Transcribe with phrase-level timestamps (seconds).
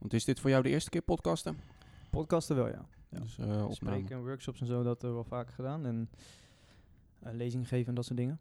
[0.00, 1.60] Want is dit voor jou de eerste keer podcasten?
[2.10, 2.86] Podcasten wel, ja.
[3.08, 3.18] ja.
[3.18, 3.74] Dus, uh, opname.
[3.74, 5.86] Spreken, workshops en zo, dat hebben we wel vaker gedaan.
[5.86, 6.10] En
[7.26, 8.40] uh, lezingen geven en dat soort dingen.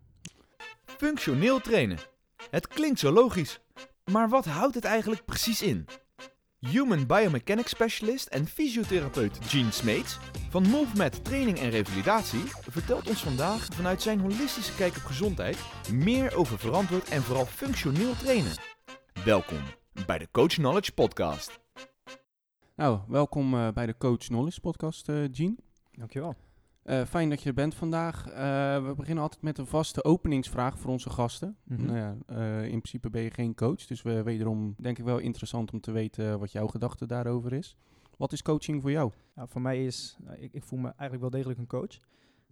[0.86, 1.98] Functioneel trainen.
[2.50, 3.60] Het klinkt zo logisch.
[4.12, 5.86] Maar wat houdt het eigenlijk precies in?
[6.60, 10.18] Human Biomechanics Specialist en fysiotherapeut Gene Smeets
[10.50, 15.58] van MoveMed Training en Revalidatie vertelt ons vandaag vanuit zijn holistische kijk op gezondheid
[15.94, 18.52] meer over verantwoord en vooral functioneel trainen.
[19.24, 19.62] Welkom
[20.06, 21.60] bij de Coach Knowledge Podcast.
[22.76, 25.56] Nou, welkom uh, bij de Coach Knowledge Podcast, uh, Gene.
[25.92, 26.36] Dankjewel.
[26.84, 28.28] Uh, fijn dat je er bent vandaag.
[28.28, 28.34] Uh,
[28.88, 31.58] we beginnen altijd met een vaste openingsvraag voor onze gasten.
[31.64, 31.86] Mm -hmm.
[31.86, 35.18] nou ja, uh, in principe ben je geen coach, dus we, wederom denk ik wel
[35.18, 37.78] interessant om te weten wat jouw gedachte daarover is.
[38.18, 39.12] Wat is coaching voor jou?
[39.36, 42.00] Ja, voor mij is, ik, ik, voel me eigenlijk wel degelijk een coach.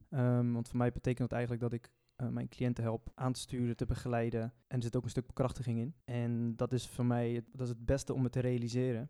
[0.09, 1.91] Um, want voor mij betekent dat eigenlijk dat ik
[2.29, 4.41] mijn cliënten help aan te sturen, te begeleiden.
[4.41, 5.95] En er zit ook een stuk bekrachtiging in.
[6.05, 9.09] En dat is voor mij dat is het beste om het te realiseren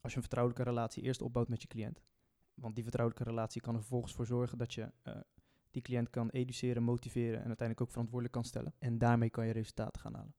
[0.00, 2.02] als je een vertrouwelijke relatie eerst opbouwt met je cliënt.
[2.54, 5.14] Want die vertrouwelijke relatie kan er vervolgens voor zorgen dat je uh,
[5.70, 8.74] die cliënt kan educeren, motiveren en uiteindelijk ook verantwoordelijk kan stellen.
[8.78, 10.34] En daarmee kan je resultaten gaan halen.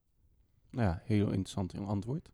[0.70, 2.30] Ja, heel interessant antwoord.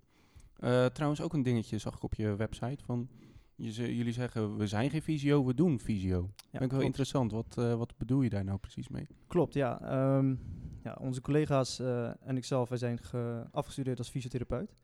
[0.59, 3.09] Uh, trouwens ook een dingetje zag ik op je website van...
[3.65, 6.21] Je, jullie zeggen, we zijn geen visio, we doen visio.
[6.21, 6.85] Ja, Vind ik wel klopt.
[6.85, 7.33] interessant.
[7.33, 9.07] Wat, uh, wat bedoel je daar nou precies mee?
[9.27, 10.17] Klopt, ja.
[10.17, 10.41] Um,
[10.83, 13.01] ja onze collega's uh, en ikzelf, wij zijn
[13.51, 14.75] afgestudeerd als fysiotherapeut.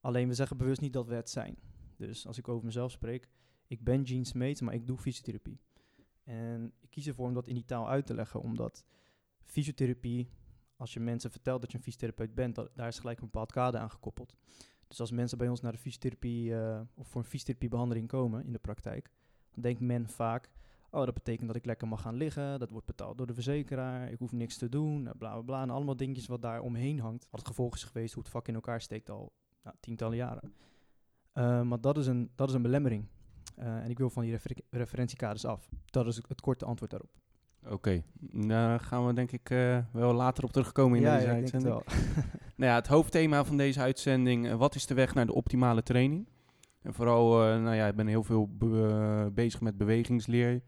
[0.00, 1.56] Alleen we zeggen bewust niet dat we het zijn.
[1.96, 3.28] Dus als ik over mezelf spreek,
[3.66, 5.60] ik ben Gene Smeets, maar ik doe fysiotherapie.
[6.24, 8.84] En ik kies ervoor om dat in die taal uit te leggen, omdat
[9.42, 10.30] fysiotherapie,
[10.76, 13.52] als je mensen vertelt dat je een fysiotherapeut bent, dat, daar is gelijk een bepaald
[13.52, 14.34] kader aan gekoppeld.
[14.92, 18.52] Dus als mensen bij ons naar de fysiotherapie uh, of voor een fysiotherapiebehandeling komen in
[18.52, 19.10] de praktijk,
[19.52, 20.50] dan denkt men vaak,
[20.90, 24.10] oh dat betekent dat ik lekker mag gaan liggen, dat wordt betaald door de verzekeraar,
[24.10, 25.62] ik hoef niks te doen, bla bla bla.
[25.62, 27.26] En allemaal dingetjes wat daar omheen hangt.
[27.30, 30.54] Wat het gevolg is geweest hoe het vak in elkaar steekt al nou, tientallen jaren.
[31.34, 33.06] Uh, maar dat is een, dat is een belemmering.
[33.58, 35.68] Uh, en ik wil van die refer referentiekaders af.
[35.84, 37.10] Dat is het korte antwoord daarop.
[37.64, 38.04] Oké, okay.
[38.48, 41.82] daar gaan we denk ik uh, wel later op terugkomen in ja, deze ja, uitzending.
[42.62, 45.82] Nou ja, het hoofdthema van deze uitzending, uh, wat is de weg naar de optimale
[45.82, 46.28] training?
[46.82, 50.62] En vooral, nou ja, ik ben heel veel be bezig met bewegingsleer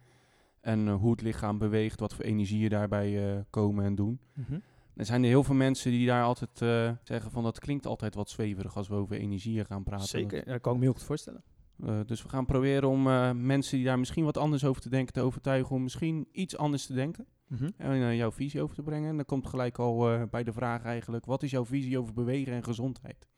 [0.60, 4.20] en hoe het lichaam beweegt, wat voor energieën daarbij komen en doen.
[4.34, 4.62] Mm -hmm.
[4.96, 6.58] Er zijn er heel veel mensen die daar altijd
[7.02, 10.08] zeggen van dat klinkt altijd wat zweverig als we over energieën gaan praten.
[10.08, 11.42] Zeker, dat kan ik me heel goed voorstellen.
[11.78, 14.88] Uh, dus we gaan proberen om uh, mensen die daar misschien wat anders over te
[14.88, 17.26] denken te overtuigen om misschien iets anders te denken.
[17.48, 17.72] Mm -hmm.
[17.76, 19.08] En uh, jouw visie over te brengen.
[19.08, 22.52] En dan komt gelijk al bij de vraag eigenlijk, wat is jouw visie over bewegen
[22.52, 23.28] en gezondheid?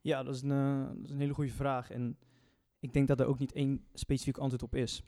[0.00, 1.90] Ja, dat is, een, dat is een hele goede vraag.
[1.90, 2.16] En
[2.80, 5.02] ik denk dat er ook niet één specifiek antwoord op is.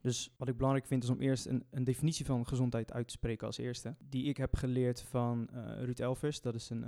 [0.00, 3.12] Dus wat ik belangrijk vind is om eerst een, een definitie van gezondheid uit te
[3.12, 3.96] spreken als eerste.
[4.08, 6.40] Die ik heb geleerd van Ruud Elvers.
[6.40, 6.84] Dat is een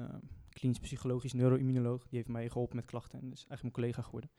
[0.49, 2.03] klinisch psychologisch neuroimmunoloog.
[2.09, 4.31] Die heeft mij geholpen met klachten en is eigenlijk mijn collega geworden.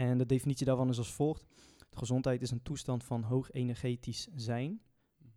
[0.00, 1.46] En de definitie daarvan is als volgt.
[1.90, 4.82] De gezondheid is een toestand van hoog energetisch zijn,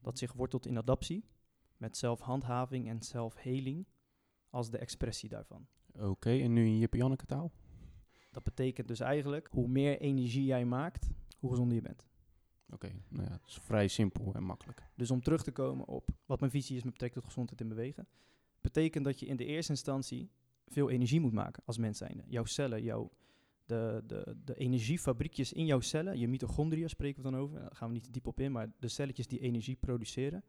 [0.02, 1.26] dat zich wortelt in adaptie,
[1.78, 3.88] met zelfhandhaving en zelfheling
[4.50, 5.68] als de expressie daarvan.
[5.94, 7.52] Oké, okay, en nu in je Janneke taal?
[8.32, 11.10] Dat betekent dus eigenlijk, hoe meer energie jij maakt,
[11.40, 12.08] hoe gezonder je bent.
[12.66, 14.84] Oké, okay, nou ja, dat is vrij simpel en makkelijk.
[14.96, 17.68] Dus om terug te komen op wat mijn visie is met betrekking tot gezondheid en
[17.68, 18.08] bewegen,
[18.62, 20.32] betekent dat je in de eerste instantie
[20.68, 22.24] veel energie moet maken als mens zijnde.
[22.28, 23.12] Jouw cellen, jouw
[23.66, 27.88] de, de, de energiefabriekjes in jouw cellen, je mitochondria spreken we dan over, daar gaan
[27.88, 30.44] we niet diep op in, maar de celletjes die energie produceren,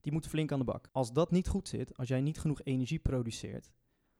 [0.00, 0.88] die moeten flink aan de bak.
[0.92, 3.72] Als dat niet goed zit, als jij niet genoeg energie produceert,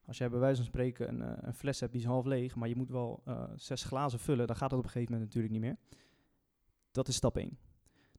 [0.04, 2.54] als jij bij wijze van spreken een, uh, een fles hebt die is half leeg,
[2.54, 5.34] maar je moet wel uh, zes glazen vullen, dan gaat dat op een gegeven moment
[5.34, 5.78] natuurlijk niet meer.
[6.90, 7.58] Dat is stap 1.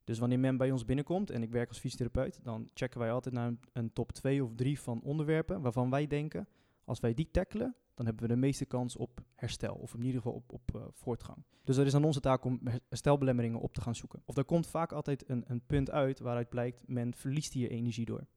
[0.04, 3.36] Dus wanneer men bij ons binnenkomt, en ik werk als fysiotherapeut, dan checken wij altijd
[3.36, 6.48] naar een, een top 2 of 3 van onderwerpen waarvan wij denken,
[6.84, 9.76] als wij die tackelen, dan hebben we de meeste kans op herstel.
[9.76, 11.46] Of in ieder geval op, op uh, voortgang.
[11.64, 14.22] Dus dat is aan onze taak om herstelbelemmeringen op te gaan zoeken.
[14.26, 18.06] Of er komt vaak altijd een, een punt uit waaruit blijkt, men verliest hier energie
[18.06, 18.28] door.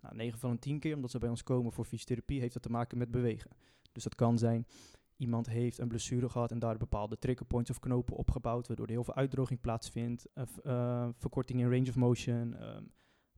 [0.00, 2.62] Nou, 9 van de 10 keer, omdat ze bij ons komen voor fysiotherapie, heeft dat
[2.62, 3.50] te maken met bewegen.
[3.92, 4.66] Dus dat kan zijn,
[5.16, 9.04] iemand heeft een blessure gehad en daar bepaalde triggerpoints of knopen opgebouwd, waardoor er heel
[9.04, 10.28] veel uitdroging plaatsvindt.
[10.34, 12.56] Uh, uh, verkorting in range of motion,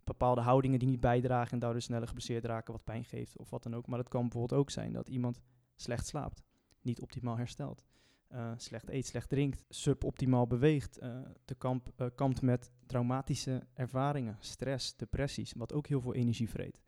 [0.04, 3.62] bepaalde houdingen die niet bijdragen en daardoor sneller geblesseerd raken, wat pijn geeft of wat
[3.62, 3.86] dan ook.
[3.86, 5.40] Maar het kan bijvoorbeeld ook zijn dat iemand
[5.74, 6.42] slecht slaapt,
[6.80, 7.84] niet optimaal herstelt,
[8.32, 14.36] uh, slecht eet, slecht drinkt, suboptimaal beweegt, uh, te kamp, uh, kampt met traumatische ervaringen,
[14.40, 16.80] stress, depressies, wat ook heel veel energie vreet.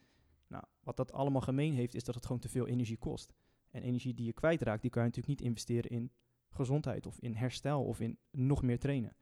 [0.49, 3.33] Nou, wat dat allemaal gemeen heeft, is dat het gewoon te veel energie kost.
[3.71, 6.11] En energie die je kwijtraakt, die kan je natuurlijk niet investeren in
[6.49, 9.17] gezondheid of in herstel of in nog meer trainen.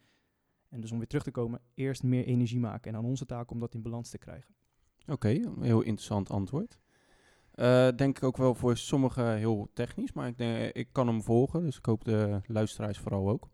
[0.69, 2.93] En dus om weer terug te komen, eerst meer energie maken.
[2.93, 4.55] En aan onze taak om dat in balans te krijgen.
[5.07, 5.29] Oké,
[5.61, 6.79] heel interessant antwoord.
[7.55, 11.23] Uh, denk ik ook wel voor sommigen heel technisch, maar ik, denk, ik kan hem
[11.23, 11.65] volgen.
[11.65, 13.49] Dus ik hoop de luisteraars vooral ook.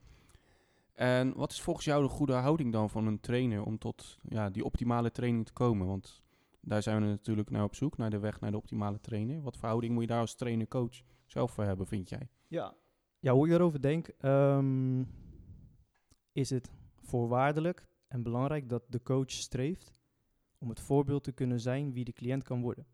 [0.92, 4.50] En wat is volgens jou de goede houding dan van een trainer om tot ja,
[4.50, 5.86] die optimale training te komen?
[5.86, 6.22] Want
[6.60, 9.42] daar zijn we natuurlijk naar op zoek, naar de weg naar de optimale trainer.
[9.42, 12.28] Wat voor houding moet je daar als trainer-coach zelf voor hebben, vind jij?
[12.46, 12.74] Ja,
[13.18, 15.08] ja hoe ik erover denk, um,
[16.32, 16.70] is het
[17.00, 19.92] voorwaardelijk en belangrijk dat de coach streeft
[20.58, 22.86] om het voorbeeld te kunnen zijn wie de cliënt kan worden.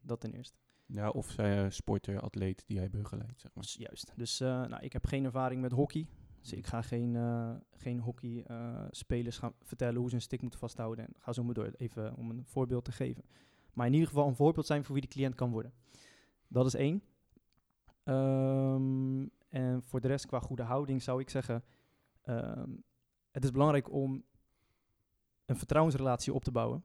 [0.00, 0.58] Dat ten eerste.
[0.86, 3.64] Ja, of zij sporter, atleet die hij begeleidt, zeg maar.
[3.78, 4.12] Juist.
[4.16, 6.08] Dus uh, nou, ik heb geen ervaring met hockey.
[6.40, 10.58] Dus ik ga geen, uh, geen hockey-spelers uh, gaan vertellen hoe ze een stick moeten
[10.58, 11.06] vasthouden.
[11.06, 13.24] En ga zo maar door, even om een voorbeeld te geven.
[13.72, 15.72] Maar in ieder geval een voorbeeld zijn voor wie de cliënt kan worden.
[16.48, 17.02] Dat is één.
[18.04, 21.64] Um, en voor de rest, qua goede houding, zou ik zeggen...
[22.28, 22.84] Um,
[23.30, 24.24] het is belangrijk om
[25.44, 26.84] een vertrouwensrelatie op te bouwen.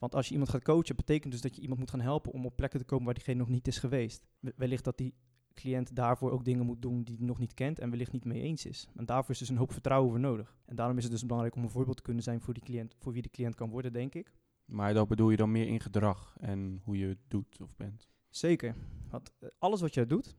[0.00, 2.46] Want als je iemand gaat coachen, betekent dus dat je iemand moet gaan helpen om
[2.46, 4.26] op plekken te komen waar diegene nog niet is geweest.
[4.56, 5.14] Wellicht dat die
[5.54, 8.40] cliënt daarvoor ook dingen moet doen die hij nog niet kent en wellicht niet mee
[8.40, 8.88] eens is.
[8.94, 10.56] En daarvoor is dus een hoop vertrouwen voor nodig.
[10.64, 12.94] En daarom is het dus belangrijk om een voorbeeld te kunnen zijn voor, die cliënt,
[12.98, 14.32] voor wie de cliënt kan worden, denk ik.
[14.64, 18.08] Maar dat bedoel je dan meer in gedrag en hoe je het doet of bent?
[18.28, 18.74] Zeker.
[19.08, 20.36] Want eh, alles wat jij doet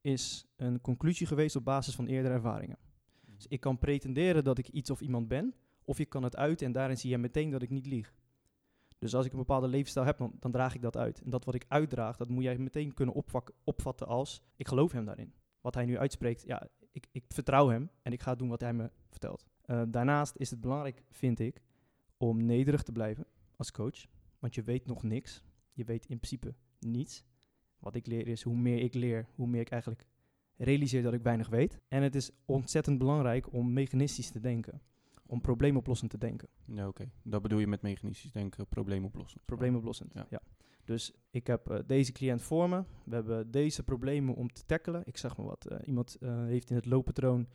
[0.00, 2.78] is een conclusie geweest op basis van eerdere ervaringen.
[3.20, 6.62] Dus ik kan pretenderen dat ik iets of iemand ben, of ik kan het uit
[6.62, 8.14] en daarin zie je meteen dat ik niet lieg.
[8.98, 11.20] Dus als ik een bepaalde levensstijl heb, dan, dan, draag ik dat uit.
[11.20, 13.14] En dat wat ik uitdraag, dat moet jij meteen kunnen
[13.64, 14.42] opvatten als...
[14.56, 15.32] ik geloof hem daarin.
[15.60, 18.72] Wat hij nu uitspreekt, ja, ik, ik vertrouw hem en ik ga doen wat hij
[18.72, 19.44] me vertelt.
[19.66, 21.62] Uh, daarnaast is het belangrijk, vind ik,
[22.16, 24.06] om nederig te blijven als coach.
[24.38, 25.44] Want je weet nog niks.
[25.72, 27.24] Je weet in principe niets.
[27.78, 30.06] Wat ik leer is, hoe meer ik leer, hoe meer ik eigenlijk
[30.56, 31.80] realiseer dat ik weinig weet.
[31.88, 34.80] En het is ontzettend belangrijk om mechanistisch te denken
[35.28, 36.48] om probleemoplossend te denken.
[36.64, 37.10] Ja, oké.
[37.22, 39.44] Dat bedoel je met mechanistisch denken, probleemoplossend.
[39.44, 40.26] Probleemoplossend, ja.
[40.30, 40.40] ja.
[40.84, 42.84] Dus ik heb uh, deze cliënt voor me.
[43.04, 45.02] We hebben deze problemen om te tackelen.
[45.04, 45.66] Ik zeg maar wat.
[45.72, 47.48] Uh, iemand uh, heeft in het looppatroon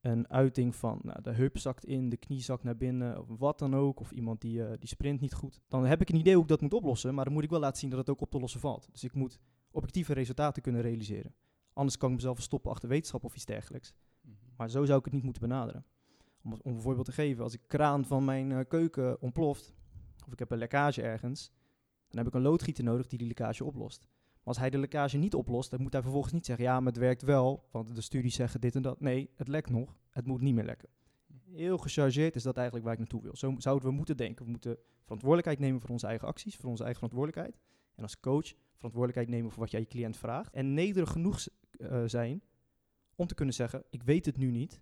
[0.00, 3.58] een uiting van nou, de heup zakt in, de knie zakt naar binnen, of wat
[3.58, 4.00] dan ook.
[4.00, 5.60] Of iemand die, die sprint niet goed.
[5.68, 7.60] Dan heb ik een idee hoe ik dat moet oplossen, maar dan moet ik wel
[7.60, 8.88] laten zien dat het ook op te lossen valt.
[8.92, 9.38] Dus ik moet
[9.70, 11.34] objectieve resultaten kunnen realiseren.
[11.72, 13.94] Anders kan ik mezelf stoppen achter wetenschap of iets dergelijks.
[14.20, 14.52] Mm -hmm.
[14.56, 15.84] Maar zo zou ik het niet moeten benaderen.
[16.46, 19.74] Om, een voorbeeld te geven, als ik kraan van mijn uh, keuken ontploft,
[20.26, 21.52] of ik heb een lekkage ergens,
[22.08, 24.08] dan heb ik een loodgieter nodig die die lekkage oplost.
[24.46, 26.92] Maar als hij de lekkage niet oplost, dan moet hij vervolgens niet zeggen, ja, maar
[26.92, 29.00] het werkt wel, want de studies zeggen dit en dat.
[29.00, 30.88] Nee, het lekt nog, het moet niet meer lekken.
[31.50, 33.36] Heel gechargeerd is dat eigenlijk waar ik naartoe wil.
[33.36, 34.44] Zo zouden we moeten denken.
[34.44, 37.60] We moeten verantwoordelijkheid nemen voor onze eigen acties, voor onze eigen verantwoordelijkheid.
[37.94, 40.52] En als coach verantwoordelijkheid nemen voor wat jij je cliënt vraagt.
[40.52, 41.46] En nederig genoeg
[41.78, 42.42] uh, zijn
[43.14, 44.80] om te kunnen zeggen, ik weet het nu niet,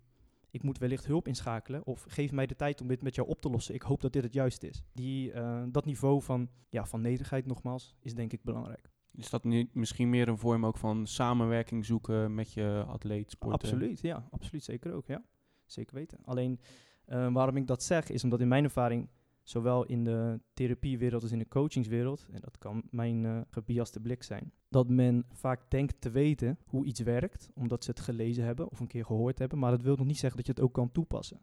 [0.55, 3.41] ik moet wellicht hulp inschakelen of geef mij de tijd om dit met jou op
[3.41, 3.73] te lossen.
[3.73, 4.83] Ik hoop dat dit het juist is.
[4.93, 8.89] Die, uh, dat niveau van, ja, van nederigheid nogmaals is denk ik belangrijk.
[9.11, 13.59] Is dat niet misschien meer een vorm ook van samenwerking zoeken met je atleet, sporten?
[13.59, 14.27] Absoluut, ja.
[14.31, 15.23] Absoluut, zeker ook, ja.
[15.65, 16.19] Zeker weten.
[16.23, 16.59] Alleen,
[17.07, 19.09] uh, waarom ik dat zeg, is omdat in mijn ervaring
[19.45, 24.23] zowel in de therapiewereld als in de coachingswereld, en dat kan mijn uh, gebiaste blik
[24.23, 28.69] zijn, dat men vaak denkt te weten hoe iets werkt, omdat ze het gelezen hebben
[28.69, 30.73] of een keer gehoord hebben, maar dat wil nog niet zeggen dat je het ook
[30.73, 31.39] kan toepassen.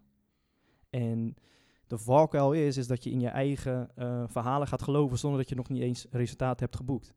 [0.90, 1.34] En
[1.87, 5.48] de valkuil is, is dat je in je eigen uh, verhalen gaat geloven zonder dat
[5.48, 7.14] je nog niet eens resultaat hebt geboekt.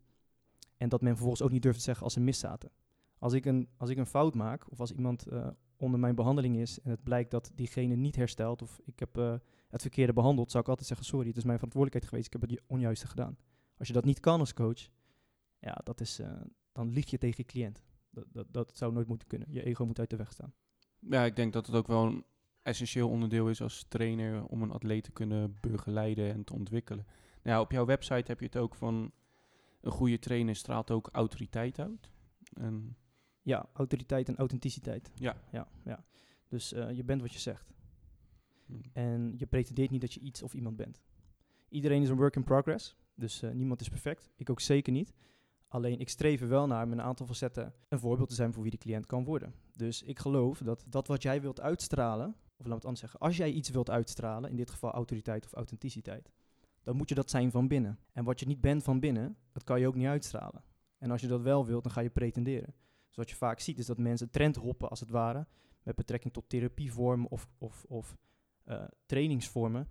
[0.77, 2.71] En dat men vervolgens ook niet durft te zeggen als ze mis zaten.
[3.19, 5.47] Als ik een, als ik een fout maak, of als iemand uh,
[5.77, 9.41] onder mijn behandeling is en het blijkt dat diegene niet herstelt, of ik heb
[9.75, 12.49] het verkeerde behandeld, zou ik altijd zeggen: Sorry, het is mijn verantwoordelijkheid geweest, ik heb
[12.49, 13.37] het onjuiste gedaan.
[13.77, 14.89] Als je dat niet kan als coach,
[15.59, 16.31] ja, dat is, uh,
[16.71, 17.83] dan lieg je tegen je cliënt.
[18.09, 19.47] Dat, dat, dat zou nooit moeten kunnen.
[19.51, 20.53] Je ego moet uit de weg staan.
[20.99, 22.23] Ja, ik denk dat het ook wel een
[22.61, 27.05] essentieel onderdeel is als trainer om een atleet te kunnen begeleiden en te ontwikkelen.
[27.43, 29.11] Nou ja, op jouw website heb je het ook van
[29.81, 32.11] een goede trainer straalt ook autoriteit uit.
[32.53, 32.95] En
[33.41, 35.11] ja, autoriteit en authenticiteit.
[35.15, 35.35] Ja.
[35.51, 36.03] ja, ja.
[36.47, 37.74] Dus uh, je bent wat je zegt.
[38.65, 38.81] Hmm.
[38.93, 41.01] En je pretendeert niet dat je iets of iemand bent.
[41.69, 44.29] Iedereen is een work in progress, dus uh, niemand is perfect.
[44.35, 45.13] Ik ook zeker niet.
[45.67, 48.61] Alleen ik streef er wel naar met een aantal facetten een voorbeeld te zijn voor
[48.61, 49.53] wie de cliënt kan worden.
[49.73, 53.19] Dus ik geloof dat dat wat jij wilt uitstralen, of laat me het anders zeggen,
[53.19, 56.31] als jij iets wilt uitstralen, in dit geval autoriteit of authenticiteit,
[56.83, 57.99] dan moet je dat zijn van binnen.
[58.13, 60.63] En wat je niet bent van binnen, dat kan je ook niet uitstralen.
[60.97, 62.73] En als je dat wel wilt, dan ga je pretenderen.
[63.07, 65.47] Dus wat je vaak ziet, is dat mensen trend hoppen, als het ware,
[65.83, 68.17] met betrekking tot therapievormen of, of, of
[68.65, 69.87] uh, trainingsvormen.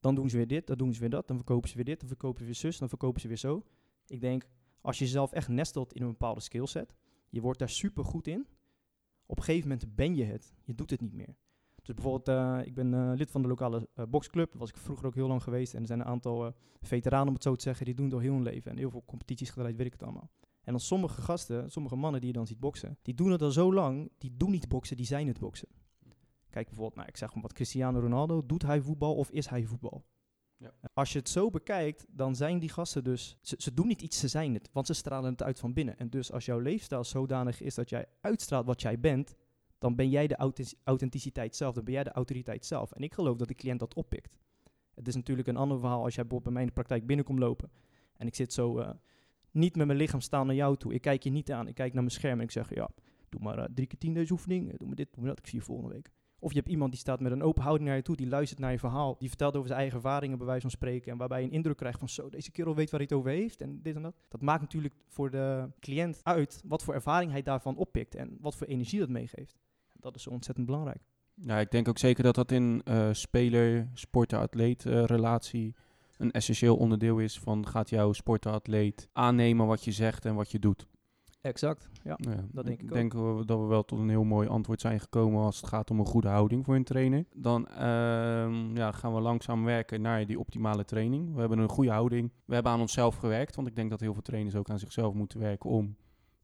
[0.00, 2.00] Dan doen ze weer dit, dan doen ze weer dat, dan verkopen ze weer dit,
[2.00, 3.64] dan verkopen ze weer zus, dan verkopen ze weer zo.
[4.06, 4.48] Ik denk,
[4.80, 6.94] als je jezelf echt nestelt in een bepaalde skillset,
[7.28, 8.46] je wordt daar super goed in,
[9.26, 11.36] op een gegeven moment ben je het, je doet het niet meer.
[11.82, 14.54] Dus bijvoorbeeld, uh, ik ben uh, lid van de lokale uh, boxclub.
[14.54, 15.74] was ik vroeger ook heel lang geweest.
[15.74, 18.32] En er zijn een aantal veteranen, om het zo te zeggen, die doen door heel
[18.32, 18.70] hun leven.
[18.70, 20.30] En heel veel competities gedraaid, weet ik het allemaal.
[20.62, 23.50] En dan sommige gasten, sommige mannen die je dan ziet boksen, die doen het al
[23.50, 25.68] zo lang, die doen niet boksen, die zijn het boksen.
[26.50, 29.64] Kijk bijvoorbeeld, nou, ik zeg gewoon wat Cristiano Ronaldo, doet hij voetbal of is hij
[29.64, 30.04] voetbal?
[30.56, 30.72] Ja.
[30.94, 34.18] Als je het zo bekijkt, dan zijn die gasten dus, ze, ze, doen niet iets,
[34.18, 35.98] ze zijn het, want ze stralen het uit van binnen.
[35.98, 39.34] En dus als jouw leefstijl zodanig is dat jij uitstraalt wat jij bent,
[39.78, 40.52] dan ben jij de
[40.84, 42.92] authenticiteit zelf, dan ben jij de autoriteit zelf.
[42.92, 44.38] En ik geloof dat de cliënt dat oppikt.
[44.94, 47.38] Het is natuurlijk een ander verhaal als jij bijvoorbeeld bij mij in de praktijk binnenkomt
[47.38, 47.70] lopen
[48.20, 48.90] en ik zit zo uh,
[49.50, 50.94] niet met mijn lichaam staan naar jou toe.
[50.94, 52.90] Ik kijk je niet aan, ik kijk naar mijn scherm en ik zeg, ja,
[53.28, 55.46] doe maar uh, drie keer tien deze oefening, doe maar dit, doe maar dat, ik
[55.46, 56.10] zie je volgende week.
[56.40, 58.60] Of je hebt iemand die staat met een open houding naar je toe, die luistert
[58.60, 61.40] naar je verhaal, die vertelt over zijn eigen ervaringen, bij wijze van spreken, en waarbij
[61.40, 63.82] je een indruk krijgt van zo, deze kerel weet waar hij het over heeft en
[63.82, 64.14] dit en dat.
[64.28, 68.56] Dat maakt natuurlijk voor de cliënt uit wat voor ervaring hij daarvan oppikt en wat
[68.56, 69.58] voor energie dat meegeeft.
[69.92, 71.00] Dat is ontzettend belangrijk.
[71.34, 75.74] Ja, ik denk ook zeker dat dat in uh, speler, sporter-atleet uh, relatie
[76.16, 80.58] een essentieel onderdeel is van gaat jouw sporter-atleet aannemen wat je zegt en wat je
[80.58, 80.86] doet.
[81.40, 82.16] Exact, ja,
[82.52, 83.12] dat denk ik, ik denk
[83.46, 86.06] dat we wel tot een heel mooi antwoord zijn gekomen als het gaat om een
[86.06, 87.24] goede houding voor een trainer.
[87.34, 87.78] Dan uh,
[88.74, 91.34] ja, gaan we langzaam werken naar die optimale training.
[91.34, 92.32] We hebben een goede houding.
[92.44, 95.14] We hebben aan onszelf gewerkt, want ik denk dat heel veel trainers ook aan zichzelf
[95.14, 95.96] moeten werken om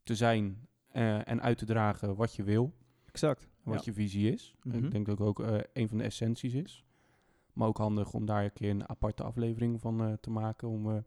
[0.03, 2.73] te zijn uh, en uit te dragen wat je wil.
[3.05, 3.47] Exact.
[3.63, 4.55] Wat je visie is.
[4.63, 6.85] Mm Ik denk dat ook uh, een van de essenties is.
[7.53, 10.67] Maar ook handig om daar een keer een aparte aflevering van uh, te maken.
[10.67, 11.03] Om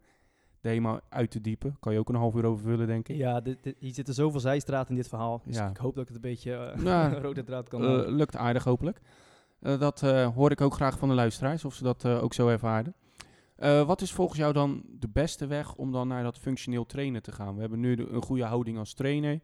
[0.61, 1.77] de uit te diepen.
[1.81, 3.17] Kan je ook een half uur over vullen, denk ik.
[3.17, 5.43] Ja, dit, dit, hier zitten zoveel zijstraat in dit verhaal.
[5.45, 5.69] Dus ja.
[5.69, 8.65] ik hoop dat ik het een beetje uh, nou, rode draad kan uh, Lukt aardig,
[8.65, 9.01] hopelijk.
[9.61, 10.01] Uh, dat
[10.35, 12.95] hoor ik ook graag van de luisteraars, of ze dat ook zo ervaren.
[13.87, 17.33] wat is volgens jou dan de beste weg om dan naar dat functioneel trainen te
[17.33, 17.55] gaan?
[17.55, 19.41] We hebben nu de, een goede houding als trainer.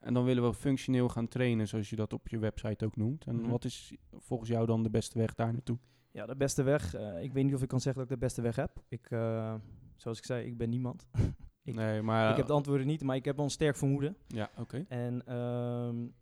[0.00, 3.24] En dan willen we functioneel gaan trainen, zoals je dat op je website ook noemt.
[3.24, 3.50] En mm-hmm.
[3.50, 5.78] wat is volgens jou dan de beste weg daar naartoe?
[6.10, 6.94] Ja, de beste weg.
[7.20, 8.82] ik weet niet of ik kan zeggen dat ik de beste weg heb.
[8.88, 9.08] Ik
[9.96, 11.06] zoals ik zei, ik ben niemand.
[11.62, 14.16] ik, nee, maar, ik heb de antwoorden niet, maar ik heb wel een sterk vermoeden.
[14.26, 14.84] Ja, oké.
[14.88, 16.14] En um,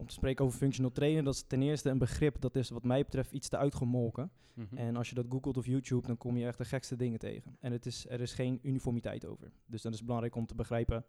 [0.00, 2.84] om te spreken over functional trainen, dat is ten eerste een begrip dat is wat
[2.84, 4.30] mij betreft iets te uitgemolken.
[4.54, 4.78] Mm -hmm.
[4.78, 7.56] En als je dat googelt of YouTube, dan kom je echt de gekste dingen tegen.
[7.60, 9.52] En het is, er is geen uniformiteit over.
[9.66, 11.04] Dus dan is het belangrijk om te begrijpen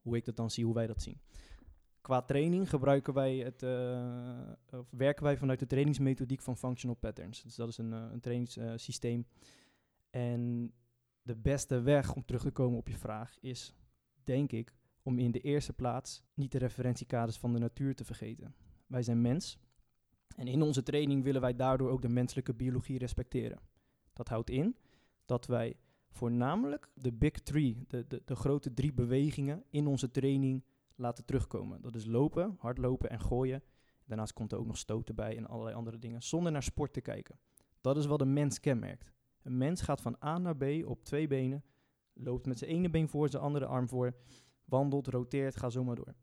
[0.00, 1.20] hoe ik dat dan zie, hoe wij dat zien.
[2.00, 7.42] Qua training gebruiken wij het, uh, of werken wij vanuit de trainingsmethodiek van functional patterns.
[7.42, 9.26] Dus dat is een, uh, een trainingssysteem.
[10.10, 10.72] en
[11.28, 13.74] de beste weg om terug te komen op je vraag is,
[14.24, 18.54] denk ik, om in de eerste plaats niet de referentiekaders van de natuur te vergeten.
[18.86, 19.58] Wij zijn mens
[20.36, 23.58] en in onze training willen wij daardoor ook de menselijke biologie respecteren.
[24.12, 24.76] Dat houdt in
[25.24, 25.76] dat wij
[26.10, 31.80] voornamelijk de big three, de, de, de grote drie bewegingen in onze training laten terugkomen.
[31.82, 33.62] Dat is lopen, hardlopen en gooien.
[34.04, 37.00] Daarnaast komt er ook nog stoten bij en allerlei andere dingen, zonder naar sport te
[37.00, 37.38] kijken.
[37.80, 39.12] Dat is wat een mens kenmerkt.
[39.42, 41.64] Een mens gaat van A naar B op twee benen,
[42.12, 44.16] loopt met zijn ene been voor, zijn andere arm voor,
[44.64, 46.14] wandelt, roteert, gaat zo maar door.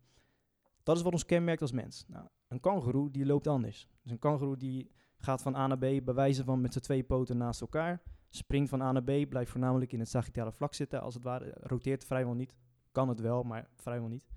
[0.84, 2.05] Dat is wat ons kenmerkt als mens.
[2.07, 3.88] Nou, een kangoeroe die loopt anders.
[4.01, 7.03] Dus een kangoeroe die gaat van A naar B bij wijze van met zijn twee
[7.03, 11.01] poten naast elkaar, springt van A naar B, blijft voornamelijk in het sagittale vlak zitten,
[11.01, 12.55] als het ware, roteert vrijwel niet.
[12.91, 14.27] Kan het wel, maar vrijwel niet.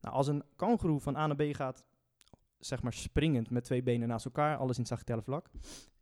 [0.00, 1.84] Nou, als een kangoeroe van A naar B gaat,
[2.58, 5.50] zeg maar springend met twee benen naast elkaar, alles in het sagittale vlak,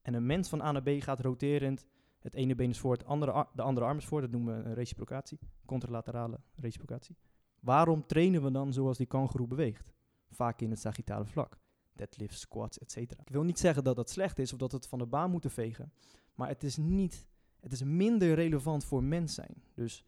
[0.02, 1.86] en een mens van A naar B gaat roterend
[2.24, 4.20] het ene been is voor, het andere de andere arm is voor.
[4.20, 7.16] Dat noemen we een reciprocatie, contralaterale reciprocatie.
[7.60, 9.92] Waarom trainen we dan zoals die kangoeroe beweegt?
[10.30, 11.58] Vaak in het sagittale vlak.
[11.92, 12.96] Deadlifts, squats, etc.
[12.96, 15.50] Ik wil niet zeggen dat dat slecht is of dat het van de baan moeten
[15.50, 15.92] vegen.
[16.34, 17.26] Maar het is niet,
[17.60, 19.62] het is minder relevant voor mens zijn.
[19.74, 20.04] Dus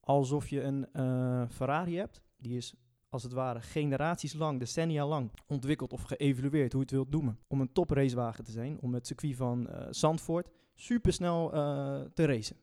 [0.00, 2.74] alsof je een uh, Ferrari hebt, die is
[3.08, 7.38] als het ware generaties lang, decennia lang ontwikkeld of geëvalueerd, hoe je het wilt noemen,
[7.46, 10.48] om een topracewagen te zijn, om het circuit van uh, Zandvoort
[10.80, 12.56] supersnel uh, te racen.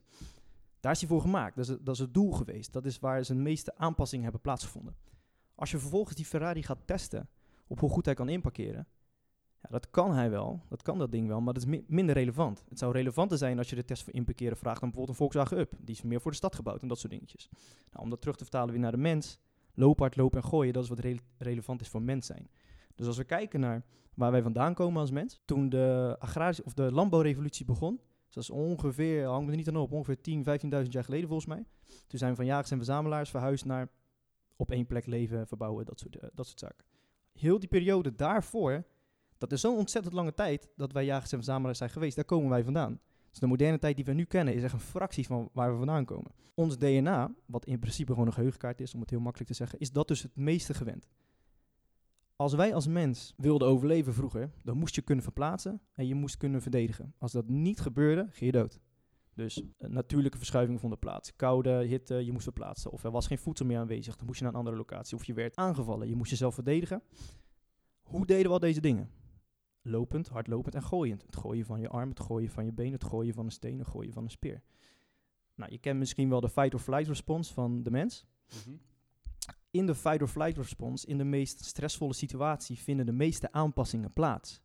[0.80, 1.56] Daar is hij voor gemaakt.
[1.56, 2.72] Dat is, dat is het doel geweest.
[2.72, 4.96] Dat is waar zijn meeste aanpassingen hebben plaatsgevonden.
[5.54, 7.28] Als je vervolgens die Ferrari gaat testen
[7.66, 8.86] op hoe goed hij kan inparkeren,
[9.62, 12.64] ja, dat kan hij wel, dat kan dat ding wel, maar dat is minder relevant.
[12.68, 15.58] Het zou relevanter zijn als je de test voor inparkeren vraagt dan bijvoorbeeld een Volkswagen
[15.58, 15.72] Up.
[15.78, 17.48] Die is meer voor de stad gebouwd en dat soort dingetjes.
[17.90, 19.38] Nou, om dat terug te vertalen weer naar de mens,
[19.74, 21.04] lopen, hard lopen en gooien, dat is wat
[21.38, 22.50] relevant is voor mens zijn.
[22.98, 26.74] Dus als we kijken naar waar wij vandaan komen als mens, toen de, agrarische, of
[26.74, 30.44] de landbouwrevolutie begon, dus dat is ongeveer, hangt er niet aan op, ongeveer 10,
[30.84, 31.64] 15.000 jaar geleden volgens mij.
[32.06, 33.88] Toen zijn we van jagers en verzamelaars verhuisd naar
[34.56, 36.84] op één plek leven, verbouwen, dat soort, uh, dat soort zaken.
[37.32, 38.86] Heel die periode daarvoor,
[39.38, 42.16] dat is zo'n ontzettend lange tijd dat wij jagers en verzamelaars zijn geweest.
[42.16, 43.00] Daar komen wij vandaan.
[43.30, 45.76] Dus de moderne tijd die we nu kennen is echt een fractie van waar we
[45.76, 46.32] vandaan komen.
[46.54, 49.78] Ons DNA, wat in principe gewoon een geheugenkaart is, om het heel makkelijk te zeggen,
[49.78, 51.08] is dat dus het meeste gewend.
[52.38, 56.36] Als wij als mens wilden overleven vroeger, dan moest je kunnen verplaatsen en je moest
[56.36, 57.14] kunnen verdedigen.
[57.18, 58.80] Als dat niet gebeurde, ging je dood.
[59.34, 61.36] Dus een natuurlijke verschuiving de plaats.
[61.36, 62.90] Koude, hitte, je moest verplaatsen.
[62.90, 65.16] Of er was geen voedsel meer aanwezig, dan moest je naar een andere locatie.
[65.16, 67.02] Of je werd aangevallen, je moest jezelf verdedigen.
[68.02, 69.10] Hoe deden we al deze dingen?
[69.82, 71.22] Lopend, hardlopend en gooiend.
[71.22, 73.78] Het gooien van je arm, het gooien van je been, het gooien van een steen,
[73.78, 74.62] het gooien van een speer.
[75.54, 78.26] Nou, je kent misschien wel de fight-or-flight response van de mens.
[78.66, 78.76] Mhm.
[79.78, 84.60] In de fight-or-flight response, in de meest stressvolle situatie, vinden de meeste aanpassingen plaats.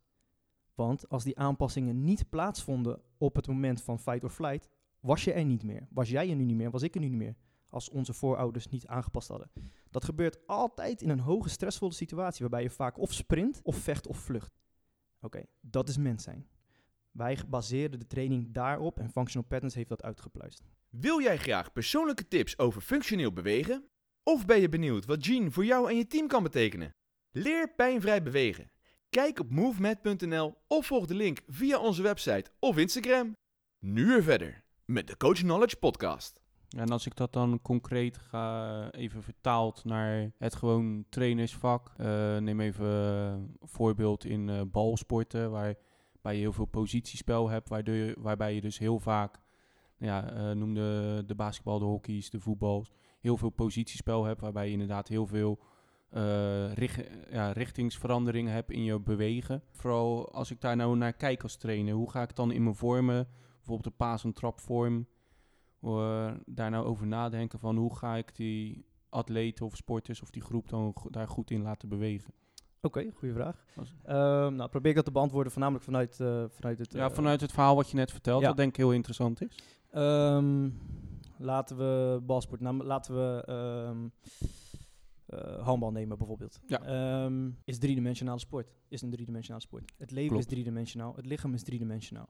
[0.74, 4.68] Want als die aanpassingen niet plaatsvonden op het moment van fight or flight,
[5.00, 5.86] was je er niet meer.
[5.90, 7.36] Was jij er nu niet meer, was ik er nu niet meer.
[7.68, 9.50] Als onze voorouders niet aangepast hadden.
[9.90, 14.06] Dat gebeurt altijd in een hoge stressvolle situatie, waarbij je vaak of sprint, of vecht,
[14.06, 14.58] of vlucht.
[15.20, 16.46] Oké, dat is mens zijn.
[17.10, 20.62] Wij baseren de training daarop en Functional Patterns heeft dat uitgepluist.
[20.88, 23.88] Wil jij graag persoonlijke tips over functioneel bewegen?
[24.26, 26.94] Of ben je benieuwd wat Gene voor jou en je team kan betekenen?
[27.30, 28.70] Leer pijnvrij bewegen.
[29.10, 33.36] Kijk op movemed.nl of volg de link via onze website of Instagram.
[33.78, 36.40] Nu weer verder met de Coach Knowledge Podcast.
[36.68, 41.92] En als ik dat dan concreet ga even vertaald naar het gewoon trainersvak.
[41.96, 48.16] eh, neem even een voorbeeld in eh, balsporten, waarbij je heel veel positiespel hebt, je,
[48.18, 49.40] waarbij je dus heel vaak,
[49.98, 52.86] ja, eh, noem de, de basketbal, de hockey's, de voetbal,
[53.24, 55.58] heel veel positiespel hebt, waarbij je inderdaad heel veel
[56.74, 59.62] richt- ja, richtingsveranderingen hebt in je bewegen.
[59.70, 62.74] Vooral als ik daar nou naar kijk als trainer, hoe ga ik dan in mijn
[62.74, 65.06] vormen, bijvoorbeeld de paas- en trapvorm,
[65.80, 70.42] eh, daar nou over nadenken van hoe ga ik die atleten of sporters of die
[70.42, 72.32] groep dan daar goed in laten bewegen.
[72.80, 73.64] Oké, goede vraag.
[74.04, 76.92] Ehm, nou, probeer ik dat te beantwoorden voornamelijk vanuit, eh, vanuit het...
[76.92, 78.46] ja, eh, vanuit het verhaal wat je net vertelt, ja.
[78.46, 79.58] dat denk ik heel interessant is.
[79.90, 80.70] Ehm,
[81.44, 84.08] laten we balsport, nou, laten we ehm,
[85.26, 86.60] eh, handbal nemen bijvoorbeeld.
[86.66, 86.82] Ja.
[86.82, 88.72] Ehm, is driedimensionale sport.
[88.88, 89.92] Is een driedimensionale sport.
[89.98, 90.44] Het leven Klopt.
[90.44, 91.16] is driedimensionaal.
[91.16, 92.28] Het lichaam is driedimensionaal.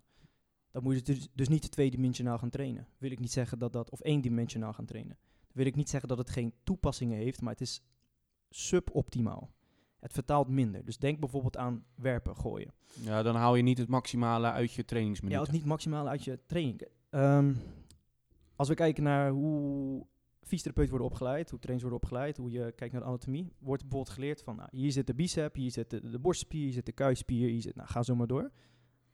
[0.70, 2.86] Dat moet je dus, dus niet tweedimensionaal gaan trainen.
[2.98, 5.18] Wil ik niet zeggen dat dat, of eendimensionaal gaan trainen.
[5.52, 7.82] Wil ik niet zeggen dat het geen toepassingen heeft, maar het is
[8.50, 9.52] suboptimaal.
[10.00, 10.84] Het vertaalt minder.
[10.84, 12.72] Dus denk bijvoorbeeld aan werpen, gooien.
[13.00, 15.42] Ja, dan haal je niet het maximale uit je Ja, trainingsminuten.
[15.42, 16.82] het niet maximaal uit je training.
[17.10, 17.54] Ehm,
[18.56, 20.06] als we kijken naar hoe
[20.40, 24.14] fysiotherapeuten worden opgeleid, hoe trainers worden opgeleid, hoe je kijkt naar de anatomie, wordt bijvoorbeeld
[24.14, 26.92] geleerd van, nou, hier zit de bicep, hier zit de, de borstspier, hier zit de
[26.92, 28.50] kuitspier, hier zit, nou, ga zo maar door.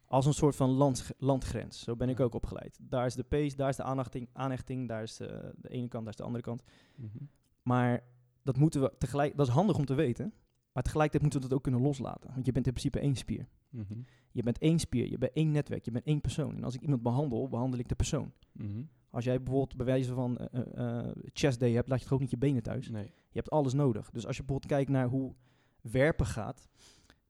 [0.04, 1.80] Als een soort van lands, landgrens.
[1.80, 2.78] Zo ben ik ook opgeleid.
[2.82, 6.04] Daar is de pace, daar is de aanhechting, aanhechting daar is eh, de ene kant,
[6.04, 6.62] daar is de andere kant.
[6.96, 7.24] Mhm.
[7.62, 8.04] Maar
[8.42, 10.32] dat moeten we tegelijk, dat is handig om te weten,
[10.72, 12.30] maar tegelijkertijd moeten we dat ook kunnen loslaten.
[12.32, 13.48] Want je bent in principe één spier.
[13.68, 14.00] Mhm.
[14.32, 16.56] Je bent één spier, je bent één netwerk, je bent één persoon.
[16.56, 18.32] En als ik iemand behandel, behandel ik de persoon.
[18.52, 18.82] Mhm.
[19.10, 22.14] Als jij bijvoorbeeld bij wijze van eh, eh, eh, chest day hebt, laat je toch
[22.14, 22.90] ook niet je benen thuis.
[22.90, 23.04] Nee.
[23.04, 24.10] Je hebt alles nodig.
[24.10, 25.34] Dus als je bijvoorbeeld kijkt naar hoe
[25.80, 26.68] werpen gaat,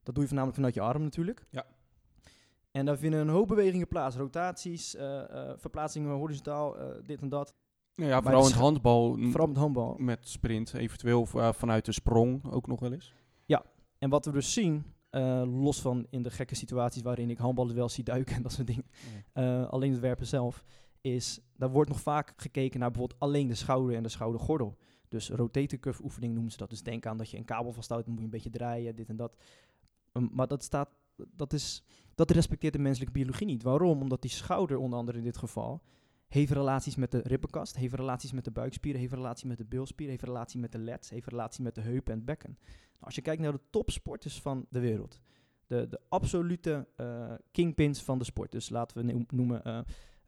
[0.02, 1.46] dat doe je voornamelijk vanuit je arm natuurlijk.
[1.50, 1.66] Ja.
[2.70, 4.16] En daar vinden een hoop bewegingen plaats.
[4.16, 4.96] Rotaties,
[5.56, 7.54] verplaatsingen horizontaal, dit en dat.
[7.94, 9.94] Nou ja, vooral in het handbal Vooral met handbal.
[9.98, 13.14] met sprint, eventueel vanuit de sprong ook nog wel eens.
[13.98, 14.84] En wat we dus zien,
[15.60, 18.66] los van in de gekke situaties waarin ik handballen wel zie duiken en dat soort
[18.66, 19.68] dingen.
[19.70, 20.64] Alleen het werpen zelf,
[21.00, 24.78] is, daar wordt nog vaak gekeken naar bijvoorbeeld alleen de schouder en de schoudergordel.
[25.08, 26.70] Dus rotator cuff oefening noemen ze dat.
[26.70, 29.08] Dus denk aan dat je een kabel vasthoudt, dan moet je een beetje draaien, dit
[29.08, 29.36] en dat.
[30.12, 31.84] Um, maar dat staat, dat is,
[32.14, 33.62] dat respecteert de menselijke biologie niet.
[33.62, 34.00] Waarom?
[34.00, 35.82] Omdat die schouder, onder andere in dit geval,
[36.28, 40.10] heeft relaties met de ribbenkast, heeft relaties met de buikspieren, heeft relatie met de bilspieren,
[40.10, 42.58] heeft relatie met de lets, heeft relatie met de heupen en het bekken.
[42.60, 45.20] Nou, als je kijkt naar de topsporters van de wereld,
[45.66, 48.52] de, de absolute eh, kingpins van de sport.
[48.52, 49.80] Dus laten we noem- noemen, eh,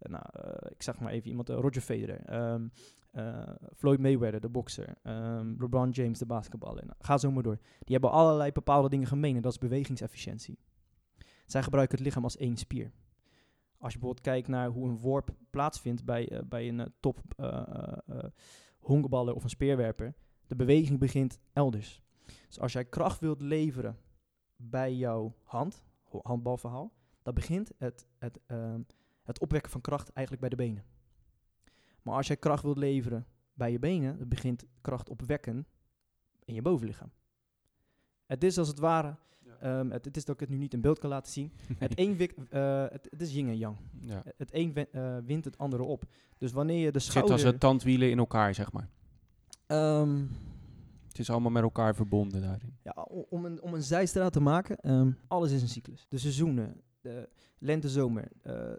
[0.09, 2.69] nou, eh, ik zeg maar even iemand, eh, Roger Federer, ehm,
[3.11, 6.87] eh, Floyd Mayweather, de bokser, ehm, LeBron James, de basketballer.
[6.87, 7.59] Nou, ga zo maar door.
[7.79, 10.59] Die hebben allerlei bepaalde dingen gemeen en dat is bewegingsefficiëntie.
[11.47, 12.93] Zij gebruiken het lichaam als één spier.
[13.79, 17.21] Als je bijvoorbeeld kijkt naar hoe een worp plaatsvindt bij, bij een top
[18.79, 20.15] honkballer of een speerwerper,
[20.47, 22.03] de beweging begint elders.
[22.47, 23.97] Dus als jij kracht wilt leveren
[24.57, 25.85] bij jouw hand,
[26.23, 28.81] handbalverhaal, dan begint het, het, ehm,
[29.23, 30.85] het opwekken van kracht eigenlijk bij de benen.
[32.03, 35.67] Maar als jij kracht wilt leveren bij je benen, dan begint kracht opwekken
[36.45, 37.11] in je bovenlichaam.
[38.27, 39.17] Het is als het ware,
[39.61, 41.53] ehm, het, het is dat ik het nu niet in beeld kan laten zien.
[41.79, 43.77] Het een wik, eh, het, het is yin en yang.
[44.01, 44.23] Ja.
[44.37, 46.05] Het een wen- eh, wint het andere op.
[46.39, 47.33] Dus wanneer je de Het zit schouder...
[47.35, 48.89] als het tandwielen in elkaar, zeg maar.
[49.67, 50.25] Ehm,
[51.09, 52.77] Het is allemaal met elkaar verbonden daarin.
[52.83, 56.07] Ja, om een, om een zijstraat te maken, ehm, alles is een cyclus.
[56.09, 58.73] De seizoenen, de lente, zomer, eh,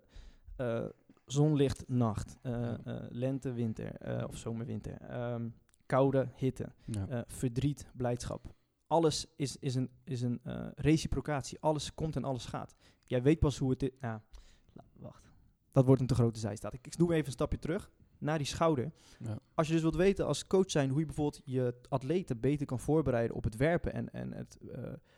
[0.56, 0.86] eh,
[1.26, 2.74] zonlicht, nacht, eh,
[3.10, 5.50] lente, winter, of zomer, winter, ehm,
[5.86, 7.24] koude, hitte, Ja.
[7.28, 8.54] verdriet, blijdschap.
[8.88, 10.40] alles is, is een, is een
[10.76, 11.60] reciprocatie.
[11.60, 12.76] Alles komt en alles gaat.
[13.06, 13.90] Jij weet pas hoe het is.
[14.00, 14.20] Nou,
[14.94, 15.32] wacht.
[15.72, 16.74] Dat wordt een te grote zijstaat.
[16.74, 18.92] Ik, ik doe even een stapje terug naar die schouder.
[19.20, 19.38] Ja.
[19.54, 22.80] Als je dus wilt weten als coach zijn hoe je bijvoorbeeld je atleten beter kan
[22.80, 24.58] voorbereiden op het werpen en, en het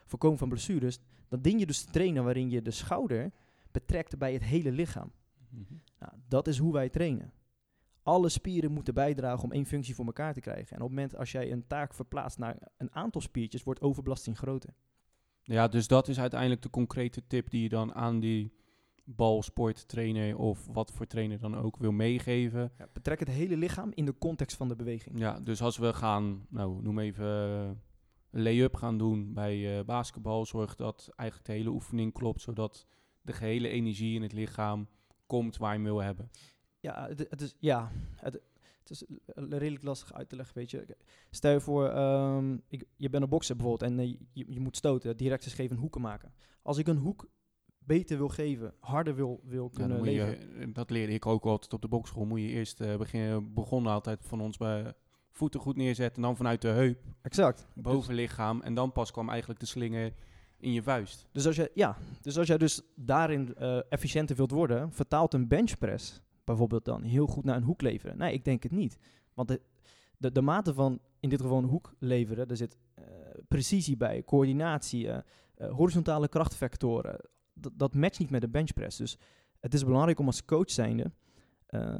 [0.05, 3.31] voorkomen van blessures, dan dien je dus te trainen waarin je de schouder
[3.71, 5.11] betrekt bij het hele lichaam.
[5.55, 5.73] Mhm.
[5.99, 7.33] Nou, dat is hoe wij trainen.
[8.03, 10.75] Alle spieren moeten bijdragen om één functie voor elkaar te krijgen.
[10.75, 14.37] En op het moment als jij een taak verplaatst naar een aantal spiertjes, wordt overbelasting
[14.37, 14.73] groter.
[15.43, 18.53] Ja, dus dat is uiteindelijk de concrete tip die je dan aan die
[19.03, 22.71] balsporttrainer of wat voor trainer dan ook wil meegeven.
[22.77, 25.19] Ja, betrek het hele lichaam in de context van de beweging.
[25.19, 27.69] Ja, dus als we gaan, nou noem even eh,
[28.31, 32.87] een lay-up gaan doen bij eh, basketbal, zorg dat eigenlijk de hele oefening klopt, zodat
[33.21, 34.87] de gehele energie in het lichaam
[35.25, 36.29] komt waar je hem wil hebben.
[36.79, 38.41] Ja, het, het is, ja het,
[38.79, 39.03] het is
[39.35, 40.97] redelijk lastig uit te leggen, weet je.
[41.31, 44.77] Stel je voor, ehm, ik, je bent een bokser bijvoorbeeld en eh, je, je moet
[44.77, 46.33] stoten, directes geven, hoeken maken.
[46.61, 47.27] Als ik een hoek
[47.77, 50.59] beter wil geven, harder wil, wil Ja, kunnen moet leveren.
[50.59, 52.25] je, dat leerde ik ook altijd op de bokschool.
[52.25, 54.93] Moet je eerst eh, beginnen, begonnen altijd van ons bij
[55.31, 57.67] voeten goed neerzetten, en dan vanuit de heup, Exact.
[57.73, 60.13] bovenlichaam en dan pas kwam eigenlijk de slinger
[60.65, 61.27] in je vuist.
[61.31, 65.47] Dus als, je, ja, dus als jij dus daarin eh, efficiënter wilt worden, vertaalt een
[65.47, 68.17] benchpress bijvoorbeeld dan heel goed naar een hoek leveren?
[68.17, 68.97] Nee, ik denk het niet.
[69.33, 69.61] Want de,
[70.17, 73.03] de, de mate van in dit geval een hoek leveren, daar zit eh,
[73.47, 77.19] precisie bij, coördinatie, eh, horizontale krachtvectoren.
[77.53, 78.97] Dat, matcht niet met de benchpress.
[78.97, 79.17] Dus
[79.59, 81.11] het is belangrijk om als coach zijnde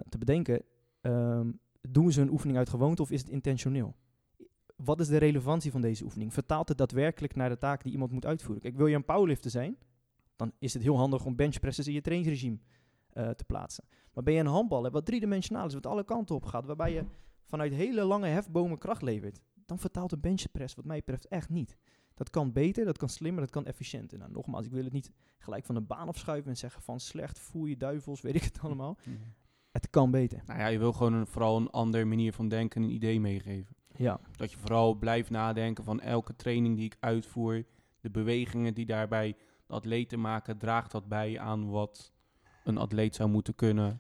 [0.10, 0.64] te bedenken,
[1.02, 1.52] ehm,
[1.82, 3.96] doen ze een oefening uit gewoonte of is het intentioneel?
[4.76, 6.34] Wat is de relevantie van deze oefening?
[6.34, 8.62] Vertaalt het daadwerkelijk naar de taak die iemand moet uitvoeren?
[8.62, 9.78] Kijk, wil je een powerlifter zijn,
[10.36, 12.58] dan is het heel handig om benchpresses in je trainingsregime
[13.10, 13.84] eh, te plaatsen.
[14.14, 17.06] Maar ben je een handballer, wat driedimensionaal is, wat alle kanten op gaat, waarbij je
[17.46, 21.78] vanuit hele lange hefbomen kracht levert, dan vertaalt een benchpress wat mij betreft echt niet.
[22.14, 24.18] Dat kan beter, dat kan slimmer, dat kan efficiënter.
[24.18, 27.40] Nou, nogmaals, ik wil het niet gelijk van de baan afschuiven en zeggen van slecht,
[27.40, 28.98] voel je duivels, weet ik het allemaal.
[29.72, 30.42] Het kan beter.
[30.46, 33.76] Nou ja, je wil gewoon een, vooral een andere manier van denken, een idee meegeven.
[33.98, 37.64] Ja, Dat je vooral blijft nadenken van elke training die ik uitvoer,
[38.02, 42.14] de bewegingen die daarbij de atleten maken, draagt dat bij aan wat
[42.64, 44.00] een atleet zou moeten kunnen.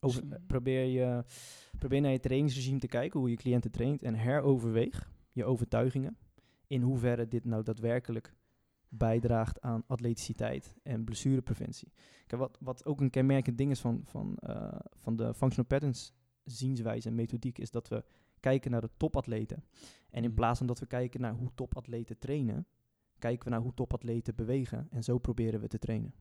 [0.00, 1.24] over, Dus- probeer, je,
[1.78, 6.16] probeer naar je trainingsregime te kijken, hoe je cliënten traint en heroverweeg je overtuigingen.
[6.66, 8.34] In hoeverre dit nou daadwerkelijk
[8.88, 11.92] bijdraagt aan atleticiteit en blessurepreventie.
[12.26, 16.12] Kijk, wat, wat ook een kenmerkend ding is van, van, eh, van de functional patterns
[16.44, 18.04] zienswijze en methodiek, is dat we
[18.48, 19.64] kijken naar de topatleten.
[20.10, 20.34] En in Mhm.
[20.34, 22.66] plaats van dat we kijken naar hoe topatleten trainen,
[23.18, 24.86] kijken we naar hoe topatleten bewegen.
[24.90, 26.14] En zo proberen we te trainen.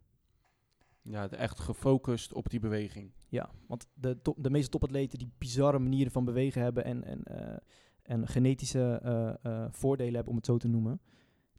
[1.01, 3.11] Ja, echt gefocust op die beweging.
[3.29, 7.23] Ja, want de, top, de meeste topatleten die bizarre manieren van bewegen hebben en, en,
[7.23, 7.57] eh,
[8.01, 11.01] en genetische eh, eh, voordelen hebben, om het zo te noemen,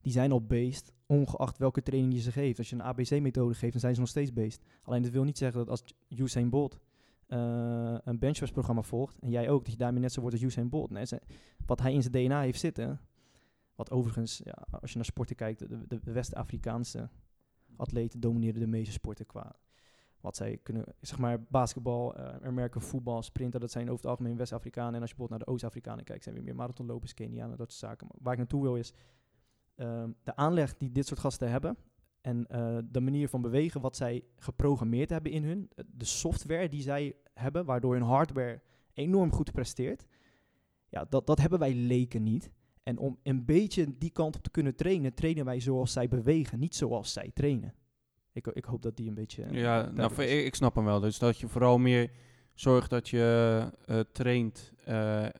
[0.00, 2.58] die zijn al beest, ongeacht welke training je ze geeft.
[2.58, 4.62] Als je een ABC-methode geeft, dan zijn ze nog steeds beest.
[4.82, 6.78] Alleen dat wil niet zeggen dat als Usain Bolt
[7.26, 10.68] eh, een benchpress-programma volgt, en jij ook, dat je daarmee net zo wordt als Usain
[10.68, 10.90] Bolt.
[11.66, 13.00] Wat hij in zijn DNA heeft zitten,
[13.74, 17.08] wat overigens, ja, als je naar sporten kijkt, de, West-Afrikaanse
[17.76, 19.56] atleten domineren de meeste sporten qua
[20.20, 24.36] wat zij kunnen, zeg maar basketbal, eh American voetbal, sprinter, dat zijn over het algemeen
[24.36, 24.94] West-Afrikanen.
[24.94, 27.90] En als je bijvoorbeeld naar de Oost-Afrikanen kijkt, zijn weer meer marathonlopers, Kenianen, dat soort
[27.90, 28.08] zaken.
[28.18, 28.92] Waar ik naartoe wil is,
[29.74, 31.76] ehm, de aanleg die dit soort gasten hebben
[32.26, 36.68] en eh, de manier van bewegen, wat zij geprogrammeerd hebben in hun, eh, de software
[36.68, 38.60] die zij hebben, waardoor hun hardware
[38.92, 40.06] enorm goed presteert.
[40.88, 42.50] Ja, dat, dat hebben wij leken niet.
[42.82, 46.58] En om een beetje die kant op te kunnen trainen, trainen wij zoals zij bewegen,
[46.58, 47.74] niet zoals zij trainen.
[48.32, 49.42] Ik, ik hoop dat die een beetje...
[49.42, 51.00] eh, Ja, nou, ik, ik snap hem wel.
[51.00, 52.10] Dus dat je vooral meer
[52.54, 54.72] zorgt dat je traint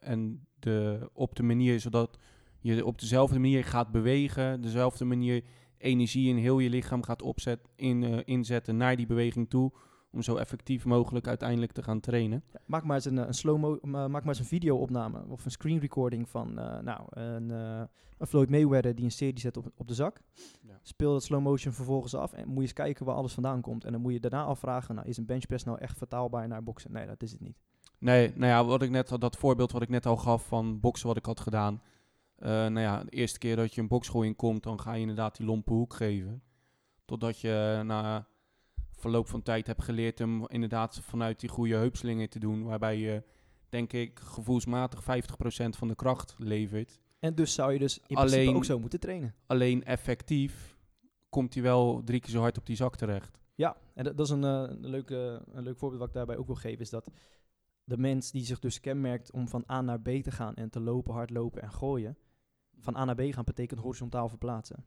[0.01, 2.19] en de, op de manier, zodat
[2.61, 5.43] je op dezelfde manier gaat bewegen, dezelfde manier
[5.79, 9.73] energie in heel je lichaam gaat opzet, in, eh, inzetten naar die beweging toe,
[10.11, 12.43] om zo effectief mogelijk uiteindelijk te gaan trainen.
[12.53, 15.45] Ja, maak maar eens een, eh, een slow-mo, ma- maak maar eens een video-opname of
[15.45, 17.83] een screen recording van, eh, nou, een, eh,
[18.19, 20.21] een Floyd Mayweather die een serie zet op, op de zak.
[20.63, 20.79] Ja.
[20.83, 23.85] Speel dat slow motion vervolgens af en moet je eens kijken waar alles vandaan komt.
[23.85, 26.93] En dan moet je daarna afvragen, nou, is een benchpress nou echt vertaalbaar naar boksen?
[26.93, 27.57] Nee, dat is het niet.
[27.99, 31.07] Nee, nou ja, wat ik net dat voorbeeld wat ik net al gaf van boksen
[31.07, 31.81] wat ik had gedaan.
[32.37, 35.01] Eh, nou ja, de eerste keer dat je een bokschool in komt, dan ga je
[35.01, 36.43] inderdaad die lompe hoek geven.
[37.05, 38.29] Totdat je na
[38.93, 42.65] verloop van tijd hebt geleerd hem inderdaad vanuit die goede heupslingen te doen.
[42.65, 43.23] Waarbij je,
[43.69, 45.05] denk ik, gevoelsmatig 50%
[45.69, 47.01] van de kracht levert.
[47.19, 49.35] En dus zou je dus in principe Alleen- ook zo moeten trainen.
[49.47, 50.77] Alleen effectief
[51.29, 53.39] komt hij wel drie keer zo hard op die zak terecht.
[53.55, 56.37] Ja, en dat, dat is een, eh, een, leuke, een leuk voorbeeld wat ik daarbij
[56.37, 57.11] ook wil geven, is dat
[57.85, 60.81] de mens die zich dus kenmerkt om van A naar B te gaan en te
[60.81, 62.17] lopen, hardlopen en gooien,
[62.79, 64.85] van A naar B gaan betekent horizontaal verplaatsen.